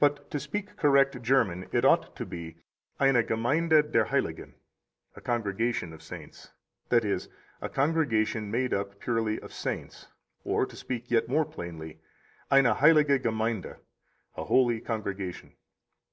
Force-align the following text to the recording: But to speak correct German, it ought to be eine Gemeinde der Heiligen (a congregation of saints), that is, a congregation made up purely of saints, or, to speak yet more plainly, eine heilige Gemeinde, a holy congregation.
But 0.00 0.28
to 0.32 0.40
speak 0.40 0.76
correct 0.76 1.22
German, 1.22 1.68
it 1.70 1.84
ought 1.84 2.16
to 2.16 2.26
be 2.26 2.56
eine 2.98 3.24
Gemeinde 3.24 3.92
der 3.92 4.06
Heiligen 4.06 4.54
(a 5.14 5.20
congregation 5.20 5.92
of 5.92 6.02
saints), 6.02 6.50
that 6.88 7.04
is, 7.04 7.28
a 7.60 7.68
congregation 7.68 8.50
made 8.50 8.74
up 8.74 8.98
purely 8.98 9.38
of 9.38 9.52
saints, 9.52 10.08
or, 10.42 10.66
to 10.66 10.74
speak 10.74 11.12
yet 11.12 11.28
more 11.28 11.44
plainly, 11.44 12.00
eine 12.50 12.74
heilige 12.74 13.22
Gemeinde, 13.22 13.76
a 14.36 14.44
holy 14.46 14.80
congregation. 14.80 15.52